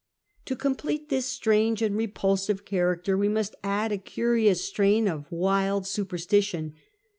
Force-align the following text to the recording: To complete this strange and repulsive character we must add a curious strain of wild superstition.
To 0.45 0.55
complete 0.55 1.09
this 1.09 1.27
strange 1.27 1.83
and 1.83 1.95
repulsive 1.95 2.65
character 2.65 3.15
we 3.15 3.27
must 3.29 3.53
add 3.63 3.91
a 3.91 3.99
curious 3.99 4.65
strain 4.65 5.07
of 5.07 5.31
wild 5.31 5.85
superstition. 5.85 6.73